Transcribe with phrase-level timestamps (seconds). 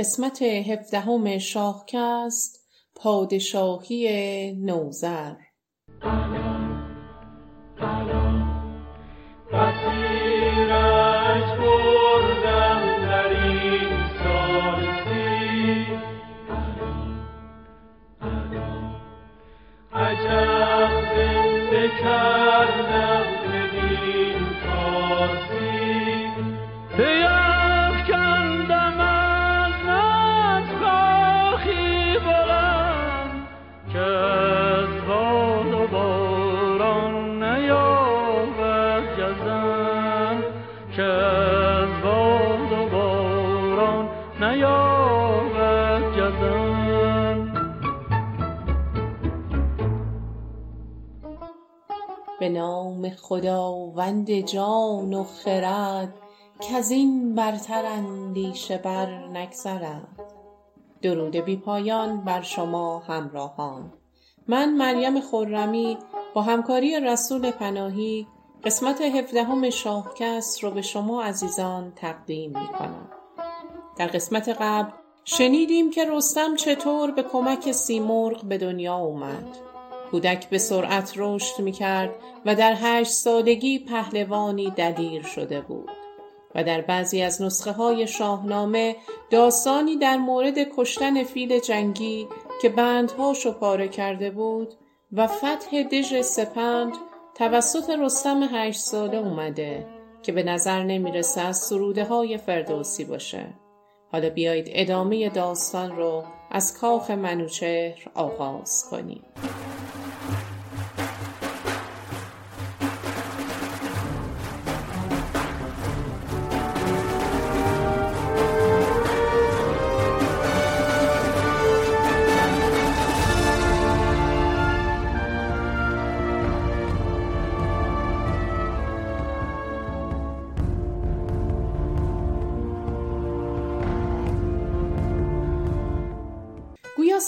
[0.00, 5.34] قسمت هفدهم شاهکست پادشاهی نوذر.
[52.40, 56.14] به نام خداوند جان و خرد
[56.60, 60.08] کز این برتر اندیشه بر نگذرد.
[61.02, 63.92] درود بی پایان بر شما همراهان.
[64.48, 65.98] من مریم خرمی
[66.34, 68.26] با همکاری رسول پناهی
[68.64, 73.10] قسمت هفدهم شاهکست رو به شما عزیزان تقدیم می کنم.
[73.96, 74.90] در قسمت قبل
[75.24, 79.69] شنیدیم که رستم چطور به کمک سیمرغ به دنیا اومد.
[80.10, 82.10] کودک به سرعت رشد می کرد
[82.46, 85.90] و در هشت سالگی پهلوانی دلیر شده بود
[86.54, 88.96] و در بعضی از نسخه های شاهنامه
[89.30, 92.28] داستانی در مورد کشتن فیل جنگی
[92.62, 94.74] که بندهاشو پاره کرده بود
[95.12, 96.92] و فتح دژ سپند
[97.34, 99.86] توسط رستم هشت ساله اومده
[100.22, 103.46] که به نظر نمی‌رسه از سروده های فردوسی باشه.
[104.12, 109.22] حالا بیایید ادامه داستان رو از کاخ منوچهر آغاز کنیم.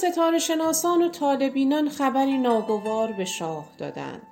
[0.03, 4.23] ستاره شناسان و طالبینان خبری ناگوار به شاه دادن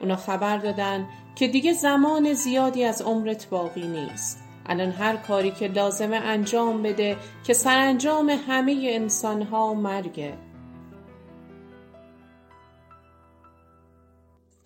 [0.00, 4.38] اونا خبر دادن که دیگه زمان زیادی از عمرت باقی نیست.
[4.66, 10.34] الان هر کاری که لازمه انجام بده که سرانجام همه انسانها مرگه.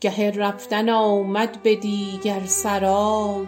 [0.00, 3.47] گه رفتن آمد به دیگر سرای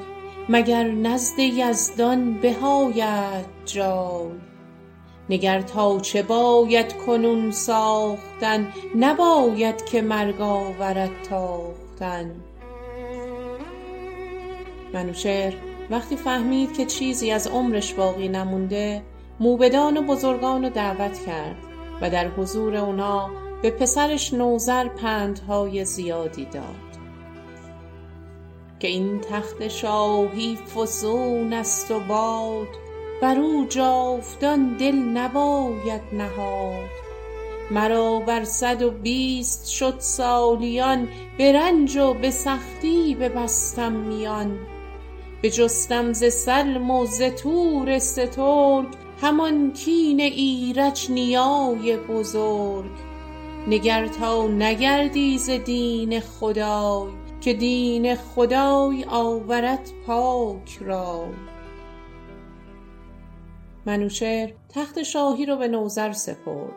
[0.48, 4.51] مگر نزد یزدان بهاید جای.
[5.32, 12.30] نگر تا چه باید کنون ساختن؟ نباید که مرگ آورد تاختن.
[14.94, 15.52] منوچهر
[15.90, 19.02] وقتی فهمید که چیزی از عمرش باقی نمونده
[19.40, 21.56] موبدان و بزرگان رو دعوت کرد
[22.00, 23.30] و در حضور اونا
[23.62, 26.92] به پسرش نوذر پندهای زیادی داد.
[28.80, 32.81] که این تخت شاهی فسون است و باد
[33.22, 36.90] بر او جاودان دل نباید نهاد.
[37.70, 44.58] مرا بر صد و بیست شد سالیان به رنج و به سختی ببستم میان.
[45.42, 48.86] بجستم ز سلم و ز تور سترگ
[49.22, 52.90] همان کین ایرج نیای بزرگ.
[53.68, 57.08] نگر تا نگردی ز دین خدای
[57.40, 61.51] که دین خدای آورد پاک رای.
[63.86, 66.76] منوچهر تخت شاهی رو به نوذر سپرد.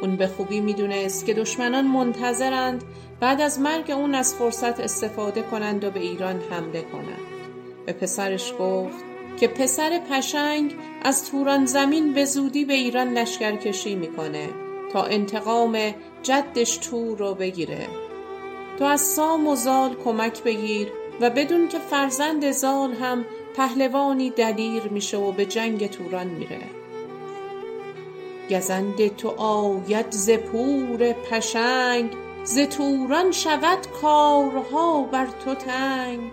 [0.00, 2.84] اون به خوبی می‌دونست که دشمنان منتظرند
[3.20, 7.34] بعد از مرگ اون از فرصت استفاده کنند و به ایران حمله کنند.
[7.86, 9.04] به پسرش گفت
[9.36, 14.48] که پسر پشنگ از توران زمین به زودی به ایران لشکرکشی می‌کنه
[14.92, 17.86] تا انتقام جدش تور رو بگیره.
[18.78, 20.88] تو از سام و زال کمک بگیر
[21.20, 23.24] و بدون که فرزند زال هم
[23.56, 26.84] پهلوانی دلیر میشه و به جنگ توران میره.
[28.50, 32.10] گزند تو آید ز پور پشنگ
[32.44, 36.30] ز توران شود کارها بر تو تنگ.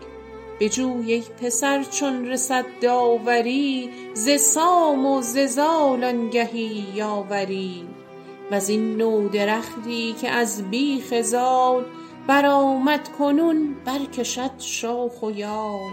[0.59, 7.87] بجوی ای پسر چون رسد داوری ز سام و ز زال آنگهی یاوری.
[8.51, 11.85] وزین نو درختی که از بیخ زال
[12.27, 15.91] برآمد کنون برکشد شاخ و یال.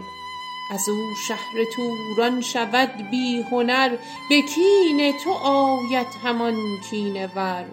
[0.71, 3.97] از او شهر توران شود بی هنر
[4.29, 6.57] به کین تو آید همان
[6.91, 7.65] کینه ور.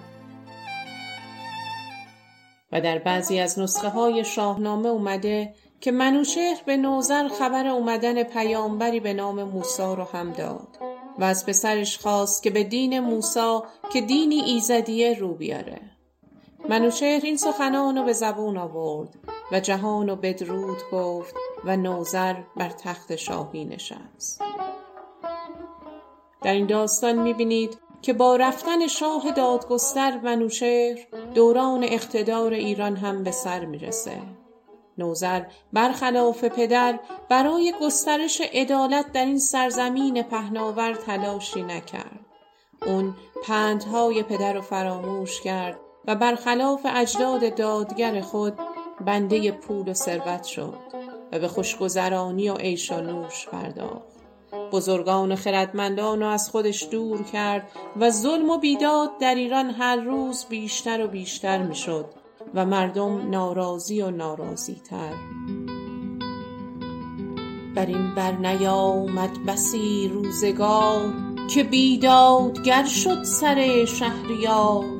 [2.71, 8.99] و در بعضی از نسخه های شاهنامه اومده که منوچهر به نوذر خبر اومدن پیامبری
[8.99, 10.77] به نام موسی رو هم داد
[11.19, 13.59] و از پسرش خواست که به دین موسی
[13.93, 15.94] که دینی ایزدیه رو بیاره.
[16.69, 19.09] منوچهر این سخنان به زبون آورد
[19.51, 21.35] و جهان و بدرود گفت
[21.65, 24.41] و نوذر بر تخت شاهی نشست.
[26.41, 30.99] در این داستان می‌بینید که با رفتن شاه دادگستر منوچهر
[31.33, 34.21] دوران اقتدار ایران هم به سر می‌رسه.
[34.97, 42.25] نوذر برخلاف پدر برای گسترش عدالت در این سرزمین پهناور تلاشی نکرد.
[42.85, 43.13] اون
[43.43, 48.53] پندهای پدر رو فراموش کرد و برخلاف اجداد دادگر خود
[49.05, 50.77] بنده پول و ثروت شد
[51.31, 54.15] و به خوشگذرانی و عیش و نوش پرداخت.
[54.71, 59.95] بزرگان و خردمندان رو از خودش دور کرد و ظلم و بیداد در ایران هر
[59.95, 62.05] روز بیشتر و بیشتر می‌شد
[62.53, 65.13] و مردم ناراضی و ناراضی تر
[67.75, 71.13] بر این بر نیامد بسی روزگار
[71.49, 74.94] که بیدادگر شد سر شهریار.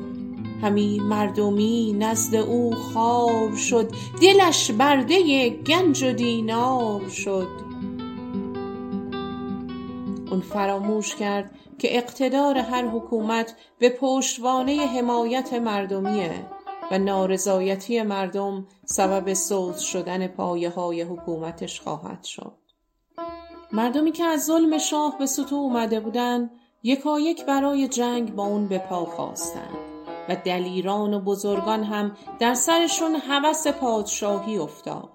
[0.62, 3.90] همی مردمی نزد او خوار شد
[4.22, 7.48] دلش برده گنج و دینار شد
[10.30, 16.46] اون فراموش کرد که اقتدار هر حکومت به پشتوانه حمایت مردمیه
[16.90, 22.52] و نارضایتی مردم سبب سوز شدن پایه های حکومتش خواهد شد.
[23.72, 26.50] مردمی که از ظلم شاه به سطو اومده بودن
[26.82, 29.85] یکایک برای جنگ با اون به پا خواستند
[30.28, 35.10] و دلیران و بزرگان هم در سرشون هوس پادشاهی افتاد.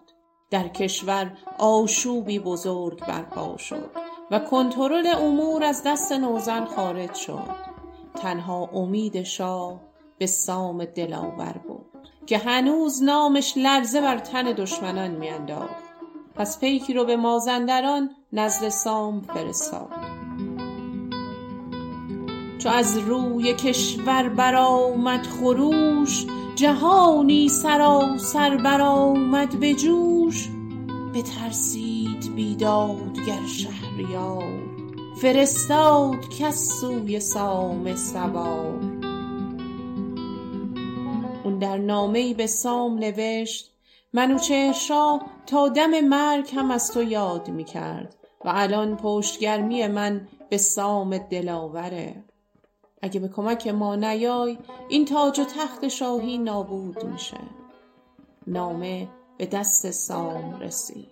[0.49, 3.91] در کشور آشوبی بزرگ برپا شد
[4.31, 7.71] و کنترل امور از دست نوزن خارج شد.
[8.15, 9.79] تنها امید شاه
[10.17, 11.85] به سام دلاور بود
[12.25, 15.83] که هنوز نامش لرزه بر تن دشمنان میانداخت
[16.35, 20.10] پس پیکی رو به مازندران نزد سام فرستاد
[22.63, 26.25] چو از روی کشور برآمد خروش
[26.55, 30.49] جهانی سراسر برآمد به جوش.
[31.15, 34.59] بترسید بیدادگر شهریار
[35.21, 38.79] فرستاد کس سوی سام سوار.
[41.43, 43.71] اون در نامهای به سام نوشت
[44.13, 48.15] منوچهر شاه تا دم مرگ هم از تو یاد می کرد
[48.45, 52.23] و الان پشتگرمی من به سام دلاوره.
[53.01, 54.57] اگه به کمک ما نیای
[54.89, 57.37] این تاج و تخت شاهی نابود میشه.
[58.47, 59.07] نامه
[59.37, 61.07] به دست سام رسید.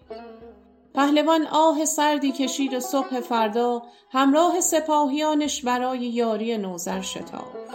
[0.94, 3.81] پهلوان آه سردی کشید و صبح فردا
[4.12, 7.69] همراه سپاهیانش برای یاری نوذر شتافت.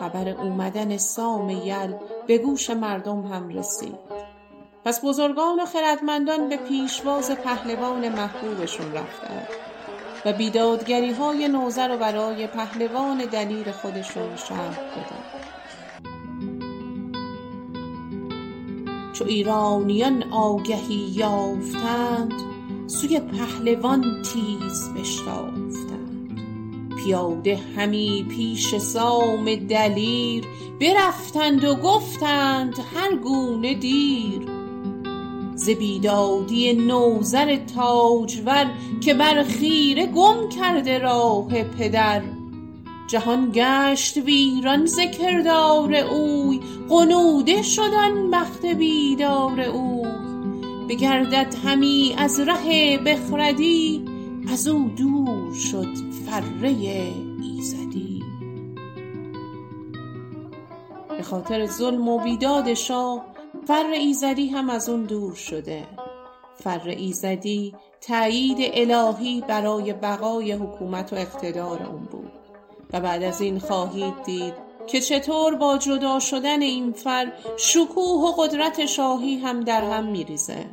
[0.00, 1.94] خبر اومدن سام یل
[2.26, 3.98] به گوش مردم هم رسید.
[4.84, 9.61] پس بزرگان و خردمندان به پیشواز پهلوان محبوبشون رفتند.
[10.24, 15.52] و بیدادگری های نوزر و برای پهلوان دلیر خودشون شرح دادند
[19.12, 22.32] چو ایرانیان آگهی یافتند
[22.86, 26.02] سوی پهلوان تیز بشتافتند.
[27.04, 30.44] پیاده همی پیش سام دلیر
[30.80, 34.61] برفتند و گفتند هر گونه دیر.
[35.62, 38.70] ز بیدادی نوذر تاجور
[39.00, 42.22] که بر خیره گم کرده راه پدر.
[43.06, 50.12] جهان گشت ویران ز کردار اوی غنوده شد آن بخت بیدار اوی.
[50.88, 54.04] بگردد همی از ره بخردی
[54.52, 55.94] از او دور شد
[56.26, 56.68] فره
[57.42, 58.22] ایزدی.
[61.16, 63.31] به خاطر ظلم و بیداد شاه
[63.66, 65.86] فر ایزدی هم از اون دور شده.
[66.56, 72.32] فر ایزدی تایید الهی برای بقای حکومت و اقتدار اون بود.
[72.92, 74.54] و بعد از این خواهید دید
[74.86, 80.66] که چطور با جدا شدن این فر شکوه و قدرت شاهی هم در هم میریزه.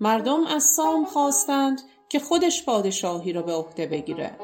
[0.00, 4.38] مردم از سام خواستند که خودش پادشاهی را به عهده بگیره.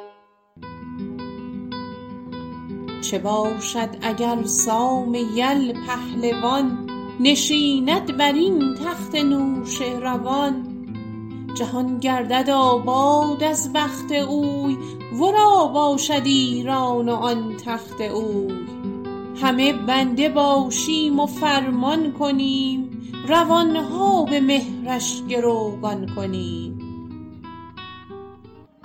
[3.10, 6.89] چه باشد اگر سام یل پهلوان
[7.20, 10.66] نشیند بر این تخت نوشهروان.
[11.54, 14.76] جهان گردد آباد از بخت اوی
[15.20, 18.66] ورا باشد ایران و آن تخت اوی.
[19.42, 22.90] همه بنده باشیم و فرمان کنیم
[23.28, 26.78] روانها به مهرش گروگان کنیم.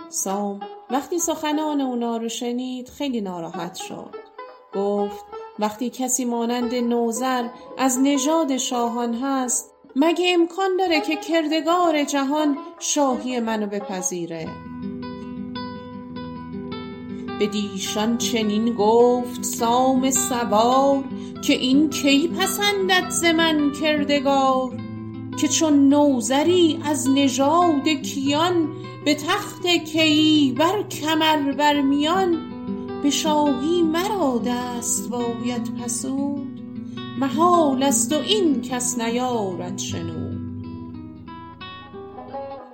[0.10, 0.60] سام
[0.92, 4.16] وقتی سخنان اونا رو شنید خیلی ناراحت شد.
[4.74, 7.48] گفت وقتی کسی مانند نوذر
[7.78, 14.48] از نژاد شاهان هست مگه امکان داره که کردگار جهان شاهی منو بپذیره؟
[17.40, 21.04] بدیشان چنین گفت سام سوار
[21.42, 24.72] که این کی پسندد ز من کردگار؟
[25.40, 28.68] که چون نوذری از نژاد کیان
[29.06, 32.55] به تخت کیی بر کمر بر میان
[33.06, 36.62] به شاهی مرا دست باید پسود
[37.20, 40.68] محال است و این کس نیارد شنود.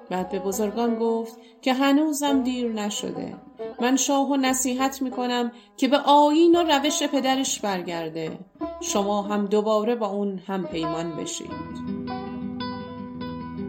[0.09, 3.35] بعد به بزرگان گفت که هنوزم دیر نشده.
[3.81, 8.39] من شاهو نصیحت می‌کنم که به آیین و روش پدرش برگرده.
[8.81, 11.51] شما هم دوباره با اون هم پیمان بشید.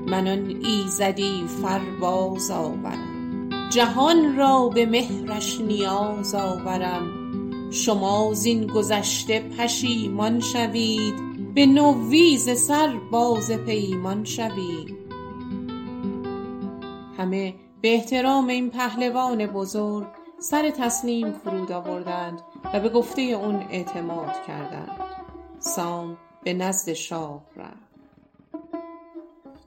[0.07, 3.12] من آن ایزدی فرباز آورم.
[3.75, 7.03] جهان را به مهرش نیاز آورم.
[7.71, 11.15] شما زین گذشته پشیمان شوید
[11.55, 14.97] به نوی سر باز پیمان شوید.
[17.19, 20.07] همه به احترام این پهلوان بزرگ
[20.39, 22.41] سر تسلیم فرود آوردند
[22.75, 25.01] و به گفته اون اعتماد کردند.
[25.59, 27.82] سام به نزد شاه رفت.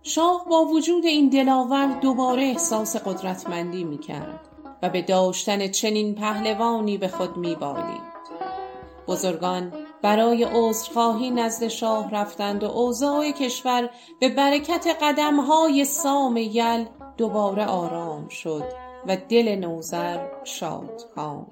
[0.07, 4.39] شاه با وجود این دلاور دوباره احساس قدرتمندی می کرد
[4.81, 8.15] و به داشتن چنین پهلوانی به خود می بالید.
[9.07, 16.85] بزرگان برای عذرخواهی نزد شاه رفتند و اوضاع کشور به برکت قدمهای سام یل
[17.17, 18.63] دوباره آرام شد
[19.07, 21.47] و دل نوذر شاد کام.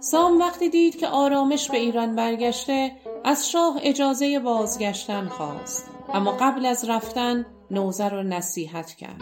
[0.00, 2.92] سام وقتی دید که آرامش به ایران برگشته
[3.26, 9.20] از شاه اجازه بازگشتن خواست اما قبل از رفتن نوذر را نصیحت کرد.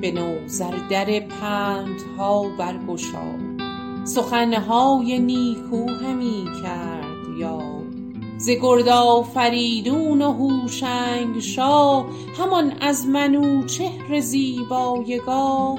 [0.00, 3.40] به نوذر در پندها برگشاد
[4.04, 7.84] سخنهای نیکو همی کرد یاد
[8.38, 12.06] ز گرد آفریدون و هوشنگ شاه
[12.38, 15.78] همان از منوچهر زیبایگاه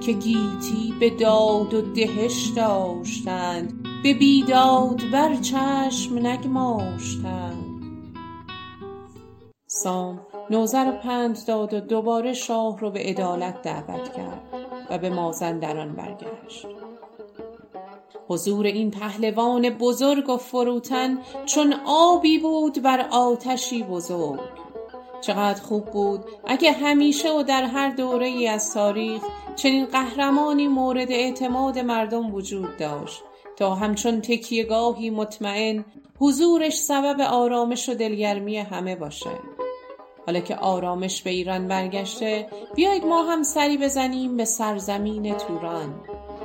[0.00, 3.77] که گیتی به داد و دهش داشتند.
[4.02, 7.64] به بیداد بر چشم نگماشتند
[9.66, 14.42] سام نوذر را پند داد و دوباره شاه رو به عدالت دعوت کرد
[14.90, 16.66] و به مازندران برگشت.
[18.28, 24.40] حضور این پهلوان بزرگ و فروتن چون آبی بود بر آتشی بزرگ.
[25.20, 29.22] چقدر خوب بود اگه همیشه و در هر دوره ای از تاریخ
[29.56, 33.22] چنین قهرمانی مورد اعتماد مردم وجود داشت.
[33.58, 35.84] تا همچون تکیهگاهی مطمئن
[36.18, 39.30] حضورش سبب آرامش و دلگرمی همه باشه.
[40.26, 45.94] حالا که آرامش به ایران برگشته بیایید ما هم سری بزنیم به سرزمین توران.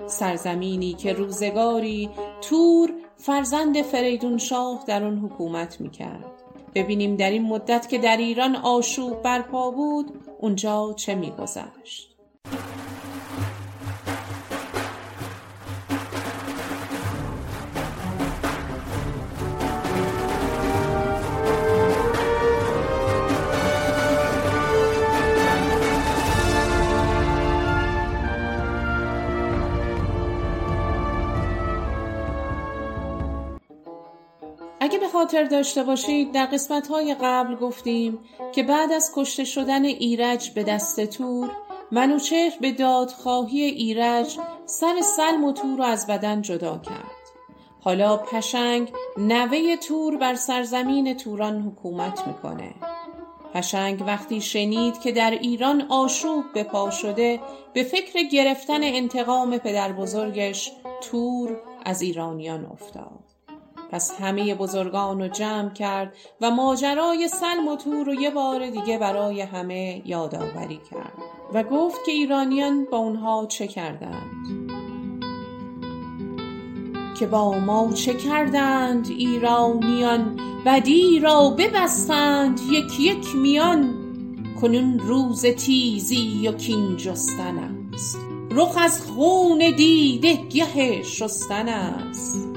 [0.08, 2.10] سرزمینی که روزگاری
[2.42, 6.32] تور فرزند فریدون شاه در آن حکومت می‌کرد.
[6.76, 12.16] ببینیم در این مدت که در ایران آشوب برپا بود اونجا چه میگذشت.
[35.24, 38.20] خاطر داشته باشید در قسمت های قبل گفتیم
[38.56, 41.52] که بعد از کشته شدن ایرج به دست تور
[41.92, 47.12] منوچهر به دادخواهی ایرج سر سلم و تور رو از بدن جدا کرد.
[47.82, 52.74] حالا پشنگ نوه تور بر سرزمین توران حکومت می‌کنه.
[53.54, 57.40] پشنگ وقتی شنید که در ایران آشوب به پا شده
[57.74, 63.23] به فکر گرفتن انتقام پدر بزرگش تور از ایرانیان افتاد.
[63.94, 68.98] پس همه بزرگان رو جمع کرد و ماجرای سلم و تور رو یه بار دیگه
[68.98, 71.14] برای همه یادآوری کرد
[71.54, 74.48] و گفت که ایرانیان با اونها چه کردند.
[77.20, 83.94] که با ما چه کردند ایرانیان؟ بدی را ببستند یک یک میان.
[84.62, 87.58] کنون روز تیزی و کین جستن
[87.94, 88.18] است.
[88.52, 92.53] رخ از خون دیده گه شستن است.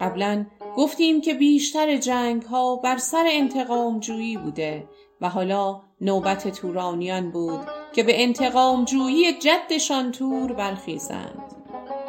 [0.00, 4.88] قبلا گفتیم که بیشتر جنگ ها بر سر انتقام جویی بوده
[5.20, 7.60] و حالا نوبت تورانیان بود
[7.92, 11.42] که به انتقام جویی جدشان تور برخیزند.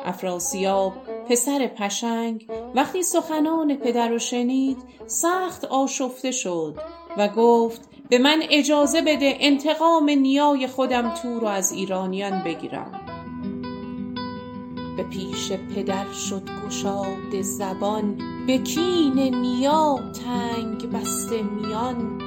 [0.06, 0.94] افراسیاب
[1.30, 4.78] پسر پشنگ وقتی سخنان پدر رو شنید
[5.08, 6.76] سخت آشفته شد
[7.18, 13.09] و گفت به من اجازه بده انتقام نیای خودم تور رو از ایرانیان بگیرم.
[15.00, 22.22] به پیش پدر شد گشاده زبان به کین نیا تنگ بسته میان.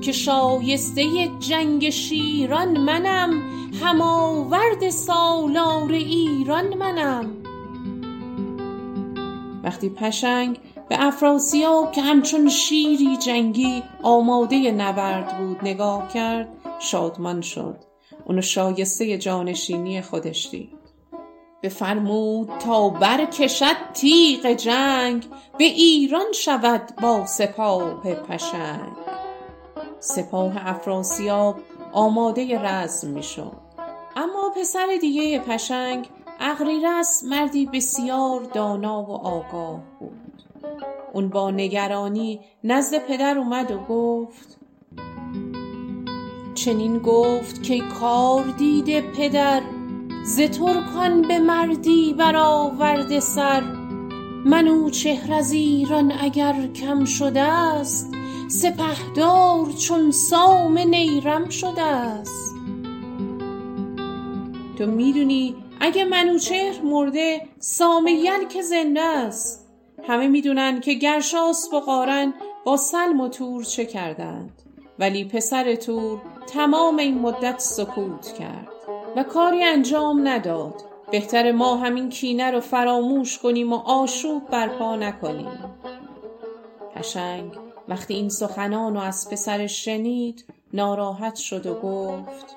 [0.00, 3.42] که شایسته جنگ شیران منم
[3.82, 7.26] هم آورد سالار ایران منم.
[9.64, 16.48] وقتی پشنگ به افراسیاب که همچون شیری جنگی آماده نبرد بود نگاه کرد
[16.78, 17.76] شادمان شد.
[18.26, 20.77] اونو شایسته جانشینی خودش دید.
[21.62, 25.26] بفرمود تا برکشد تیغ جنگ
[25.58, 28.92] به ایران شود با سپاه پشنگ.
[30.00, 31.56] سپاه افراسیاب
[31.92, 33.52] آماده رزم می‌شد.
[34.16, 36.08] اما پسر دیگه پشنگ
[36.40, 40.42] اغریرث مردی بسیار دانا و آگاه بود.
[41.12, 44.58] اون با نگرانی نزد پدر اومد و گفت
[46.54, 49.62] چنین گفت که کار دیده پدر.
[50.28, 53.60] ز ترکان به مردی برآورده سر.
[54.44, 58.10] منوچهر از ایران اگر کم شده است
[58.48, 62.54] سپهدار چون سام نیرم شده است
[64.78, 69.68] تو می‌دونی اگه منوچهر مرده سام یل زنده است.
[70.08, 74.62] همه می‌دونن که گرشاسپ و قارن با سلم و تور چه کردند.
[74.98, 78.77] ولی پسر تور تمام این مدت سکوت کرد.
[79.16, 80.74] و کاری انجام نداد.
[81.10, 85.74] بهتر ما همین کینه رو فراموش کنیم و آشوب برپا نکنیم.
[86.94, 87.52] پشنگ
[87.88, 92.56] وقتی این سخنان رو از پسرش شنید ناراحت شد و گفت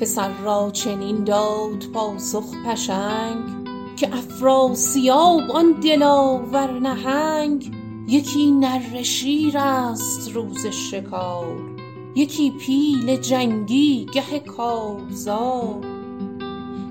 [0.00, 3.60] پسر را چنین داد پاسخ پشنگ
[3.96, 7.70] که افراسیاب آن دلاور نهنگ
[8.08, 11.69] یکی نره شیر است روز شکار.
[12.14, 15.84] یکی پیل جنگی گه کارزار.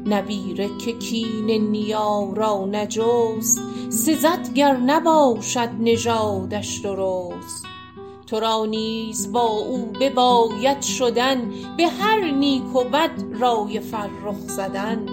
[0.06, 7.66] نبیره که کین نیا را نجست سزد گر نباشد نژادش درست.
[8.28, 15.06] تو را نیز با او بباید شدن به هر نیک و بد رای فرخ زدن.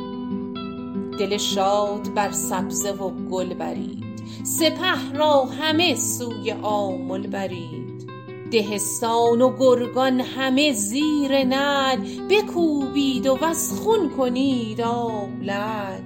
[1.19, 4.05] دل شاد بر سبزه و گل برید
[4.45, 7.86] سپه را همه سوی آمل برید.
[8.51, 11.99] دهستان و گرگان همه زیر نعل
[12.31, 16.03] بکوبید و وز خون کنید آب لعل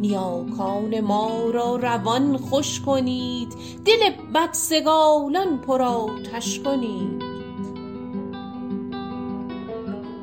[0.00, 3.54] نیاکان ما را روان خوش کنید
[3.84, 7.22] دل بدسگالان پر آتش کنید.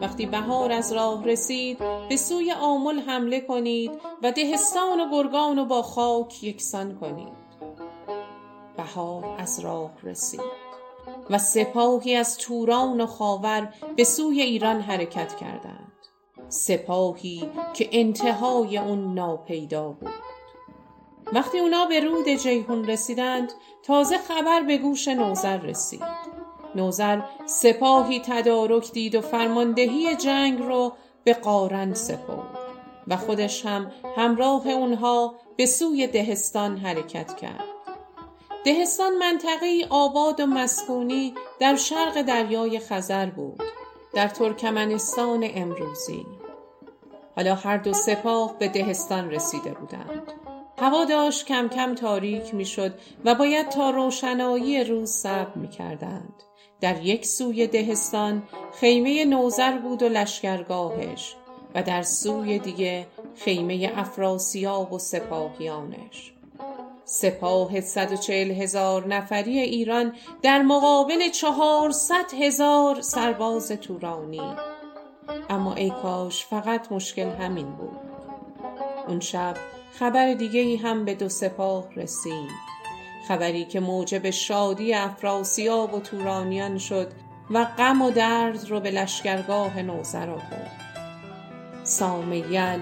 [0.01, 1.77] وقتی بهار از راه رسید
[2.10, 3.91] به سوی آمل حمله کنید
[4.23, 7.45] و دهستان و گرگان رو با خاک یکسان کنید.
[8.77, 10.64] بهار از راه رسید.
[11.29, 15.91] و سپاهی از توران و خاور به سوی ایران حرکت کردند.
[16.49, 20.13] سپاهی که انتهای اون ناپیدا بود.
[21.33, 23.51] وقتی اونا به رود جیهون رسیدند
[23.83, 26.03] تازه خبر به گوش نوذر رسید.
[26.75, 32.59] نوذر سپاهی تدارک دید و فرماندهی جنگ رو به قارن سپرد
[33.07, 37.74] و خودش هم همراه اونها به سوی دهستان حرکت کرد.
[38.65, 43.63] دهستان منطقه آباد و مسکونی در شرق دریای خزر بود
[44.13, 46.25] در ترکمنستان امروزی.
[47.36, 50.32] حالا هر دو سپاه به دهستان رسیده بودند.
[50.80, 56.34] هوا داشت کم کم تاریک می‌شد و باید تا روشنایی روز صبر می کردند.
[56.82, 58.43] در یک سوی دهستان
[58.80, 61.36] خیمه نوزر بود و لشکرگاهش
[61.75, 66.35] و در سوی دیگه خیمه افراسیاب و سپاهیانش.
[67.06, 74.56] سپاه صد و چهل هزار نفری ایران در مقابل چهارصد هزار سرباز تورانی.
[75.50, 78.00] اما ای کاش فقط مشکل همین بود.
[79.08, 79.54] اون شب
[80.00, 82.50] خبر دیگه هم به دو سپاه رسید.
[83.28, 87.12] خبری که موجب شادی افراسیاب و تورانیان شد
[87.52, 90.82] و غم و درد رو به لشکرگاه نوذر آورد.
[91.84, 92.80] سامیل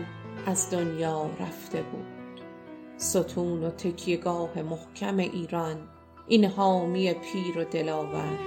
[0.47, 2.12] از دنیا رفته بود.
[2.97, 5.77] ستون و تکیهگاه محکم ایران
[6.27, 8.39] این حامی پیر و دلاور.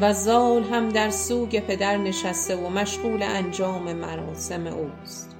[0.00, 5.36] و زال هم در سوگ پدر نشسته و مشغول انجام مراسم اوست.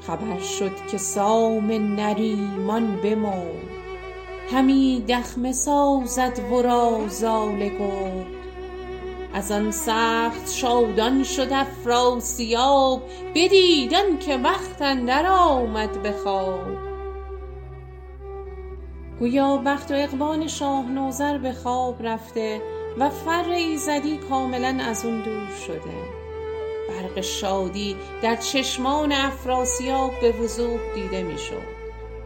[0.00, 3.70] خبر شد که سام نریمان بمرد.
[4.52, 8.39] همی دخمه سازد ورا زال گرد.
[9.34, 13.02] از آن سخت شادان شد افراسیاب
[13.34, 16.90] بدید آنکه وقت اندر آمد به خواب.
[19.18, 22.62] گویا بخت و اقبال شاه نوذر به خواب رفته
[22.98, 26.20] و فر ایزدی کاملا از اون دور شده.
[26.88, 31.80] برق شادی در چشمان افراسیاب به وضوح دیده می‌شد.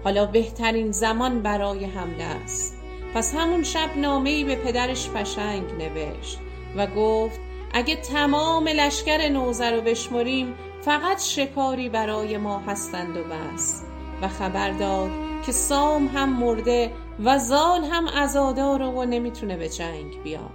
[0.04, 2.76] حالا بهترین زمان برای حمله است.
[3.14, 6.38] پس همون شب نامه‌ای به پدرش پشنگ نوشت.
[6.76, 7.40] و گفت
[7.72, 13.82] اگه تمام لشکر نوزر رو بشمریم فقط شکاری برای ما هستند و بس.
[14.22, 15.10] و خبر داد
[15.46, 16.92] که سام هم مرده
[17.24, 20.50] و زال هم ازادار و نمی‌تونه به جنگ بیاد.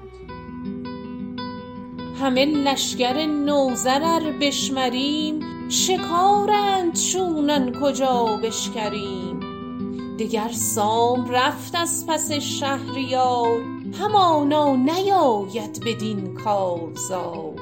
[2.22, 9.40] همه لشکر نوزر بشمریم شکارند چونان کجا بشکریم.
[10.20, 17.54] دگر سام رفت از پس شهریار همانا نیاید بدین کارزار.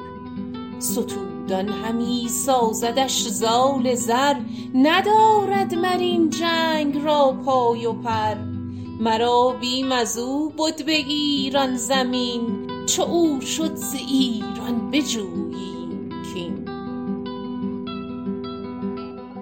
[0.78, 4.34] ستودان همی سازدش زال زر
[4.74, 8.34] ندارد مر این جنگ را پای و پر.
[9.00, 16.64] مرا بیم از او بد به ایران زمین چو او شد ز ایران بجوییم کین.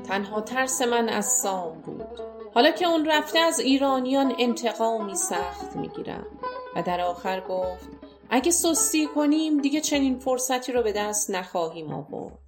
[0.09, 2.21] تنها ترس من از سام بود.
[2.55, 6.27] حالا که اون رفته از ایرانیان انتقامی سخت می‌گیرم.
[6.77, 7.89] و در آخر گفت
[8.31, 12.39] اگه سستی کنیم دیگه چنین فرصتی رو به دست نخواهیم آورد.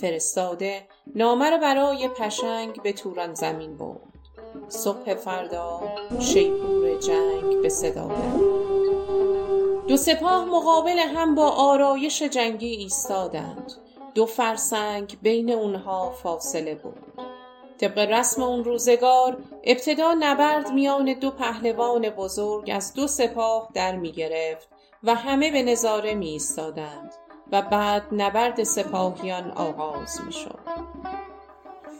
[0.00, 4.00] فرستاده نامه رو برای پشنگ به توران زمین برد.
[4.68, 5.80] صبح فردا
[6.20, 8.10] شیپور جنگ به صدا
[9.88, 13.72] دو سپاه مقابل هم با آرایش جنگی ایستادند.
[14.14, 17.31] دو فرسنگ بین اونها فاصله بود
[17.78, 24.12] طبق رسم اون روزگار ابتدا نبرد میان دو پهلوان بزرگ از دو سپاه در می
[24.12, 24.68] گرفت
[25.02, 27.12] و همه به نظاره می ایستادند
[27.52, 30.58] و بعد نبرد سپاهیان آغاز می شد.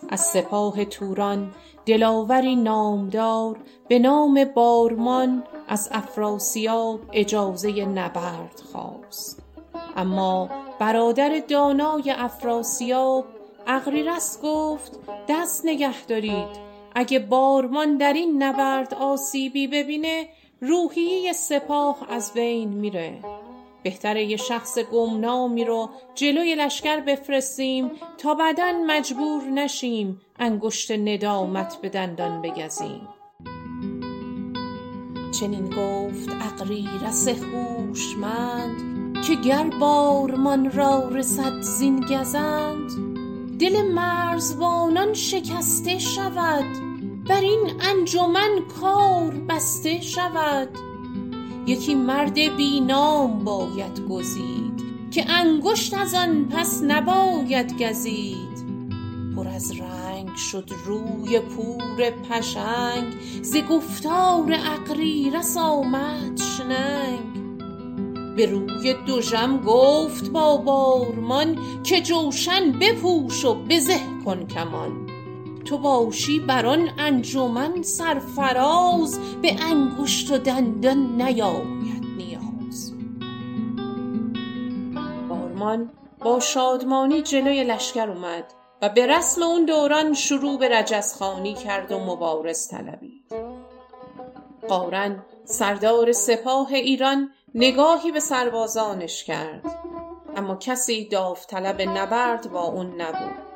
[0.08, 1.54] از سپاه توران
[1.86, 3.56] دلاوری نامدار
[3.88, 9.42] به نام بارمان از افراسیاب اجازه نبرد خواست
[9.96, 13.24] اما برادر دانای افراسیاب
[13.66, 14.98] اغریرث گفت
[15.28, 16.72] دست نگه دارید.
[16.94, 20.28] اگه بارمان در این نبرد آسیبی ببینه
[20.60, 23.18] روحیه سپاه از بین میره.
[23.82, 31.88] بهتره یه شخص گمنامی رو جلوی لشکر بفرستیم تا بعدا مجبور نشیم انگشت ندامت به
[31.88, 33.08] دندان بگزیم.
[35.40, 38.92] چنین گفت اغریرث هوشمند
[39.24, 43.11] که گر بارمان را رسد زین گزند
[43.62, 46.64] دل مرزبانان شکسته شود.
[47.28, 50.68] بر این انجمن کار بسته شود.
[51.66, 58.66] یکی مرد بینام باید گزید که انگشت از آن پس نباید گزید.
[59.36, 67.41] پر از رنگ شد روی پور پشنگ ز گفتار اغریرث آمد شننگ.
[68.36, 75.06] به روی دژم گفت با بارمان که جوشن بپوش و بزه کن کمان.
[75.64, 82.92] تو باشی بر آن انجمن سرفراز به انگشت و دندان نیاید نیاز.
[85.28, 85.90] بارمان
[86.20, 88.44] با شادمانی جلوی لشکر اومد
[88.82, 93.32] و به رسم اون دوران شروع به رجزخانی کرد و مبارز طلبید.
[94.68, 99.78] قارن سردار سپاه ایران نگاهی به سربازانش کرد.
[100.36, 103.52] اما کسی داوطلب نبرد با اون نبود.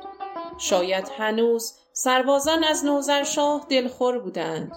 [0.57, 4.71] شاید هنوز سربازان از نوذرشاه دلخور بودند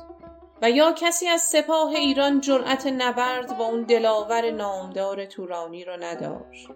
[0.63, 6.69] و یا کسی از سپاه ایران جرأت نبرد با اون دلاور نامدار تورانی را نداشت.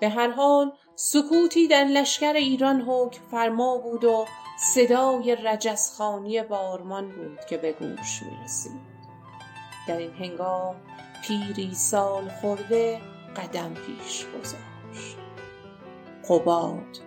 [0.00, 4.26] به هر حال سکوتی در لشکر ایران حکم فرما بود و
[4.74, 8.80] صدای رجزخانی بارمان بود که به گوش می رسید
[9.88, 10.76] در این هنگام
[11.22, 13.00] پیری سال خورده
[13.36, 15.16] قدم پیش گذاشت.
[16.28, 16.98] قباد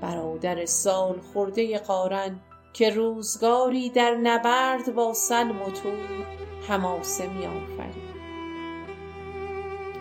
[0.00, 2.40] برادر سال خورده قارن
[2.72, 6.26] که روزگاری در نبرد با سلم و تور
[6.68, 8.08] حماسه می آفرید.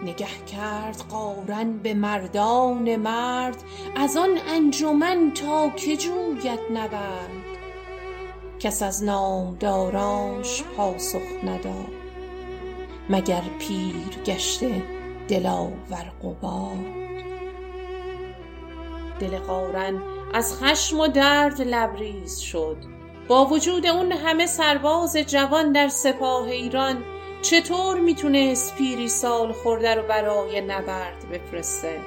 [0.04, 3.64] نگه کرد قارن به مردان مرد
[3.96, 7.58] از آن انجمن تا که جوید نبرد.
[8.60, 11.97] کس از نامدارانش پاسخ نداد.
[13.10, 14.84] مگر پیر گشته
[15.28, 16.98] دلاور قباد
[19.20, 20.02] دل قارن
[20.34, 22.78] از خشم و درد لبریز شد.
[23.28, 27.04] با وجود اون همه سرباز جوان در سپاه ایران
[27.42, 32.00] چطور می‌تونست پیری سال خورده رو برای نبرد بفرسته؟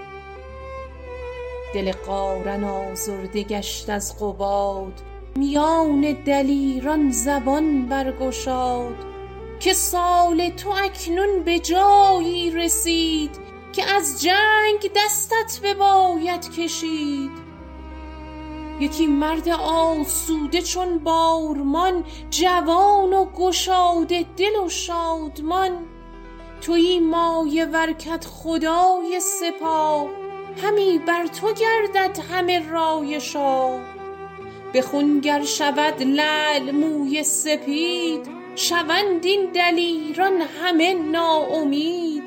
[1.74, 4.92] دل قارن آزرده گشت از قباد
[5.36, 9.09] میان دلیران زبان برگشاد.
[9.60, 13.30] که سال تو اکنون به جایی رسید
[13.72, 17.30] که از جنگ دستت بباید کشید.
[18.80, 25.70] یکی مرد آسوده چون بارمان جوان و گشاده دل و شادمان.
[26.60, 30.08] تویی مایه ورکت خدای سپاه
[30.62, 33.80] همی بر تو گردد همه رای شاه
[34.72, 42.22] به خون گر شود لعل موی سپید شوند این دلیران همه ناامید.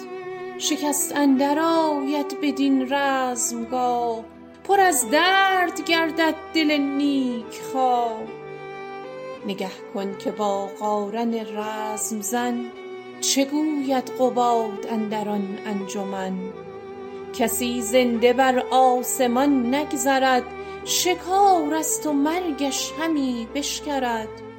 [0.57, 4.23] شکست اندر آید بدین رزمگاه.
[4.63, 8.21] پر از درد گردد دل نیک خواه
[9.47, 12.65] نگه کن که با قارن رزم زن.
[13.21, 16.33] چه گوید قباد اندر آن انجمن؟
[17.39, 20.43] کسی زنده بر آسمان نگذرد.
[20.85, 24.52] شکار است و مرگش همی بشکرد.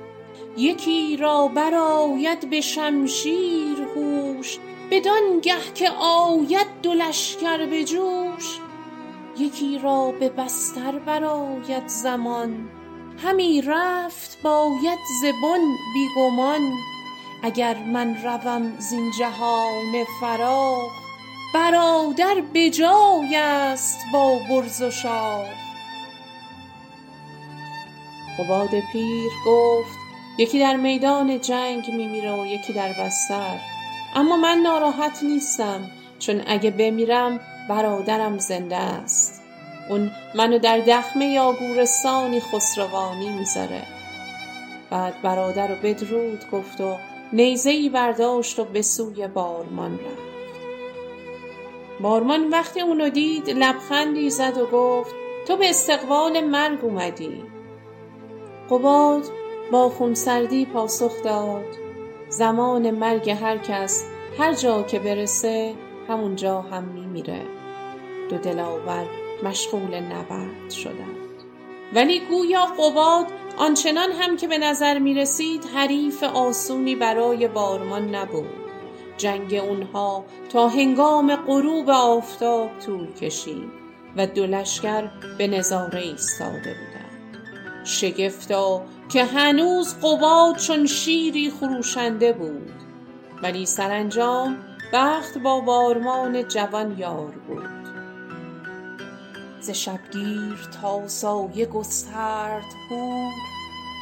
[0.57, 4.59] یکی را برآید به شمشیر هوش
[4.91, 8.59] بدانگه که آید دو لشکر به جوش.
[9.39, 12.69] یکی را به بستر برآید زمان
[13.19, 15.61] همی رفت باید ز بن
[15.95, 16.73] بی گمان
[17.43, 20.91] اگر من روم زین جهان فراق
[21.55, 25.47] برادر به جای است با برز و شاخ.
[28.39, 30.04] قباد پیر گفت
[30.39, 33.59] یکی در میدان جنگ می میره و یکی در بستر.
[34.15, 39.43] اما من ناراحت نیستم چون اگه بمیرم برادرم زنده است.
[39.91, 43.83] اون منو در دخمه یا گورستانی خسروانی می‌ذاره.
[44.91, 46.97] بعد برادر رو بدرود گفت و
[47.33, 50.35] نیزه ای برداشت و به سوی بارمان رفت.
[52.01, 55.15] بارمان وقتی اونو دید لبخندی زد و گفت
[55.47, 57.43] تو به استقبال مرگ اومدی.
[58.71, 59.23] قباد
[59.73, 61.65] با خونسردی پاسخ داد.
[62.29, 64.05] زمان مرگ هر کس
[64.39, 65.75] هر جا که برسه
[66.09, 67.43] همونجا هم میمیره.
[68.31, 69.07] دو دلاور
[69.43, 71.25] مشغول نبرد شدند.
[71.95, 78.65] ولی گویا قباد آنچنان هم که به نظر می رسید حریف آسونی برای بارمان نبود.
[79.17, 83.85] جنگ اونها تا هنگام غروب آفتاب طول کشید
[84.17, 87.39] و دو لشکر به نظاره ایستاده بودند.
[87.85, 92.73] شگفتا که هنوز قباد چون شیری خروشنده بود.
[93.43, 94.59] ولی سرانجام
[94.93, 97.85] بخت با بارمان جوان یار بود.
[99.61, 103.33] ز شبگیر تا سایه گسترد پور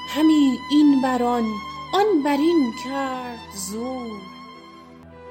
[0.09, 1.45] همی این بر آن
[1.95, 3.38] آن بر این کرد
[3.71, 4.21] زور.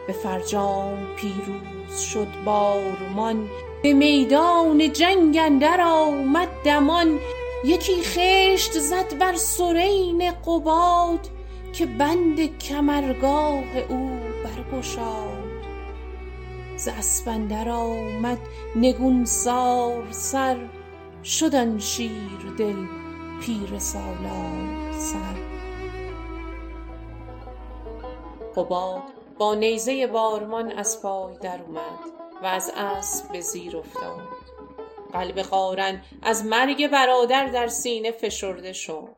[0.07, 3.49] به فرجام پیروز شد بارمان
[3.83, 7.19] به میدان جنگ اندر آمد دمان.
[7.63, 11.29] یکی خشت زد بر سرین قباد
[11.73, 14.09] که بند کمرگاه او
[14.43, 15.51] برگشاد.
[16.77, 18.39] ز اسپ اندر آمد
[18.75, 20.69] نگونسار سر
[21.23, 22.85] شد آن شیردل
[23.41, 25.41] پیر سالار سر.
[28.55, 29.03] قباد
[29.37, 31.99] با نیزه بارمان از پای در اومد
[32.43, 34.50] و از اسب به زیر افتاد.
[35.13, 39.15] قلب قارن از مرگ برادر در سینه فشرده شد.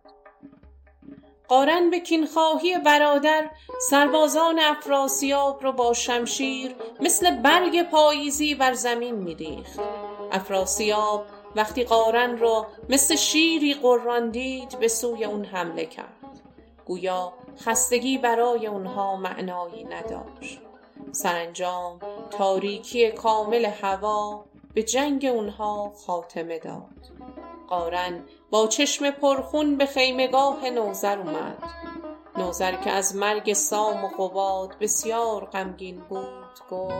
[1.48, 3.50] قارن به کینخواهی برادر
[3.90, 9.80] سربازان افراسیاب را با شمشیر مثل برگ پاییزی بر زمین میریخت.
[10.32, 11.26] افراسیاب
[11.56, 16.14] وقتی قارن را مثل شیری غران دید به سوی اون حمله کرد.
[16.86, 17.34] گویا
[17.66, 20.60] خستگی برای اونها معنایی نداشت.
[21.12, 22.00] سرانجام
[22.32, 27.24] تاریکی کامل هوا به جنگ اونها خاتمه داد.
[27.68, 31.58] قارن با چشم پرخون به خیمگاه نوذر اومد.
[32.38, 36.94] نوذر که از مرگ سام و قباد بسیار غمگین بود گفت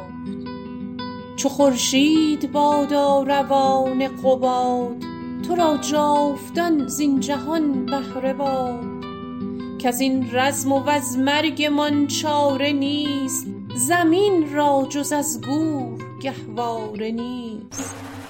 [1.36, 4.98] چو خورشید بادا روان قباد
[5.48, 8.94] تو را جاودان زین جهان بهره باد.
[9.80, 17.53] کز این رزم و وز مرگمان چاره نیست زمین را جز از گور گهواره نیست.
[17.80, 18.23] من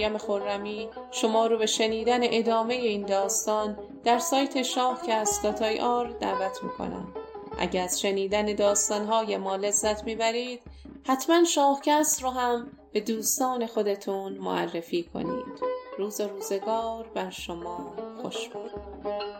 [0.00, 6.62] مریم خرمی شما رو به شنیدن ادامه این داستان در سایت شاهکست داتای آر دعوت
[6.62, 7.14] می‌کنم.
[7.58, 10.60] اگر از شنیدن داستانهای ما لذت می‌برید
[11.06, 15.60] حتما شاهکست رو هم به دوستان خودتون معرفی کنید.
[15.98, 19.39] روز روزگار بر شما خوش باد.